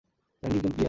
[0.43, 0.79] Landing zone clear!